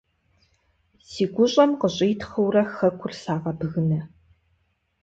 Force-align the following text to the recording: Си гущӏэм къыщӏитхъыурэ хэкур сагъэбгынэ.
Си 1.09 1.23
гущӏэм 1.33 1.71
къыщӏитхъыурэ 1.79 2.63
хэкур 2.75 3.11
сагъэбгынэ. 3.21 3.99